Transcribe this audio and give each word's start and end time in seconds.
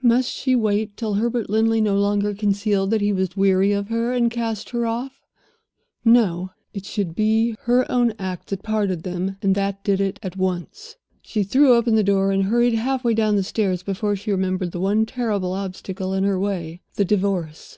Must 0.00 0.26
she 0.30 0.56
wait 0.56 0.96
till 0.96 1.16
Herbert 1.16 1.50
Linley 1.50 1.82
no 1.82 1.98
longer 1.98 2.32
concealed 2.32 2.90
that 2.92 3.02
he 3.02 3.12
was 3.12 3.36
weary 3.36 3.72
of 3.72 3.88
her, 3.90 4.14
and 4.14 4.30
cast 4.30 4.70
her 4.70 4.86
off? 4.86 5.20
No! 6.02 6.52
It 6.72 6.86
should 6.86 7.14
be 7.14 7.56
her 7.64 7.84
own 7.92 8.14
act 8.18 8.48
that 8.48 8.62
parted 8.62 9.02
them, 9.02 9.36
and 9.42 9.54
that 9.54 9.84
did 9.84 10.00
it 10.00 10.18
at 10.22 10.34
once. 10.38 10.96
She 11.20 11.42
threw 11.42 11.74
open 11.74 11.94
the 11.94 12.02
door, 12.02 12.30
and 12.32 12.44
hurried 12.44 12.72
half 12.72 13.04
way 13.04 13.12
down 13.12 13.36
the 13.36 13.42
stairs 13.42 13.82
before 13.82 14.16
she 14.16 14.30
remembered 14.32 14.72
the 14.72 14.80
one 14.80 15.04
terrible 15.04 15.52
obstacle 15.52 16.14
in 16.14 16.24
her 16.24 16.40
way 16.40 16.80
the 16.94 17.04
Divorce. 17.04 17.76